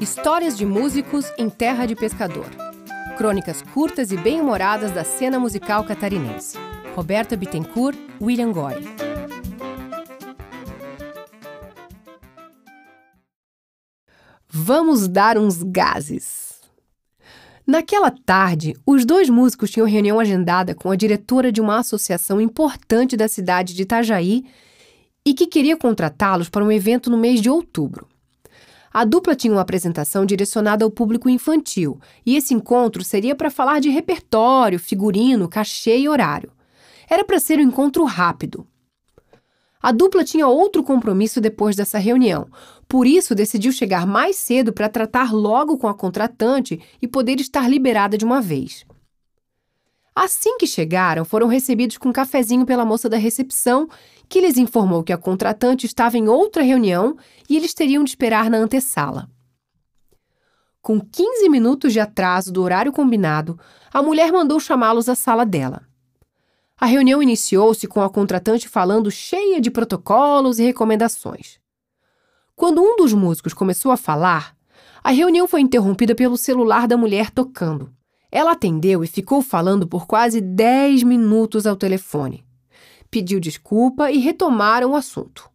[0.00, 2.46] Histórias de músicos em terra de pescador.
[3.16, 6.58] Crônicas curtas e bem-humoradas da cena musical catarinense.
[6.94, 8.74] Roberta Bittencourt, William Goy.
[14.48, 16.60] Vamos dar uns gases.
[17.66, 23.16] Naquela tarde, os dois músicos tinham reunião agendada com a diretora de uma associação importante
[23.16, 24.44] da cidade de Itajaí
[25.24, 28.06] e que queria contratá-los para um evento no mês de outubro.
[28.94, 33.80] A dupla tinha uma apresentação direcionada ao público infantil, e esse encontro seria para falar
[33.80, 36.52] de repertório, figurino, cachê e horário.
[37.10, 38.64] Era para ser um encontro rápido.
[39.82, 42.46] A dupla tinha outro compromisso depois dessa reunião,
[42.88, 47.68] por isso decidiu chegar mais cedo para tratar logo com a contratante e poder estar
[47.68, 48.86] liberada de uma vez.
[50.14, 53.88] Assim que chegaram, foram recebidos com um cafezinho pela moça da recepção,
[54.28, 57.16] que lhes informou que a contratante estava em outra reunião
[57.50, 59.28] e eles teriam de esperar na antessala.
[60.80, 63.58] Com 15 minutos de atraso do horário combinado,
[63.92, 65.82] a mulher mandou chamá-los à sala dela.
[66.78, 71.58] A reunião iniciou-se com a contratante falando cheia de protocolos e recomendações.
[72.54, 74.54] Quando um dos músicos começou a falar,
[75.02, 77.92] a reunião foi interrompida pelo celular da mulher tocando.
[78.34, 82.44] Ela atendeu e ficou falando por quase 10 minutos ao telefone.
[83.08, 85.48] Pediu desculpa e retomaram o assunto.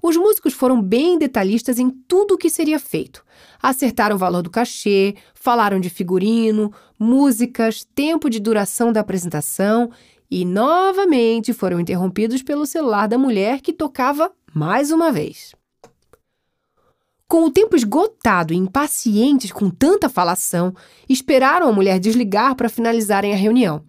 [0.00, 3.24] Os músicos foram bem detalhistas em tudo o que seria feito.
[3.60, 9.90] Acertaram o valor do cachê, falaram de figurino, músicas, tempo de duração da apresentação
[10.30, 15.56] e novamente foram interrompidos pelo celular da mulher que tocava mais uma vez.
[17.36, 20.74] Com o tempo esgotado e impacientes com tanta falação,
[21.06, 23.84] esperaram a mulher desligar para finalizarem a reunião.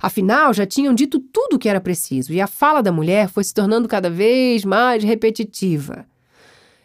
[0.00, 3.42] Afinal, já tinham dito tudo o que era preciso e a fala da mulher foi
[3.42, 6.06] se tornando cada vez mais repetitiva.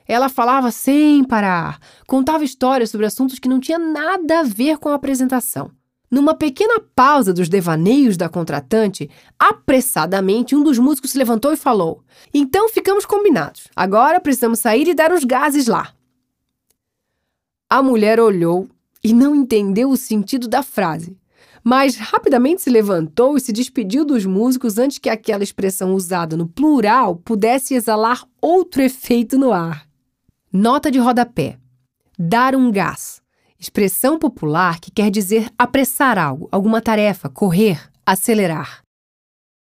[0.08, 1.78] Ela falava sem parar,
[2.08, 5.70] contava histórias sobre assuntos que não tinham nada a ver com a apresentação.
[6.10, 12.04] Numa pequena pausa dos devaneios da contratante, apressadamente um dos músicos se levantou e falou:
[12.34, 13.68] Então ficamos combinados.
[13.76, 15.94] Agora precisamos sair e dar os gases lá.
[17.70, 18.68] A mulher olhou
[19.04, 21.18] e não entendeu o sentido da frase,
[21.64, 26.48] mas rapidamente se levantou e se despediu dos músicos antes que aquela expressão usada no
[26.48, 29.88] plural pudesse exalar outro efeito no ar.
[30.54, 31.58] Nota de rodapé:
[32.18, 33.25] dar um gás
[33.60, 38.85] expressão popular que quer dizer apressar algo, alguma tarefa, correr, acelerar.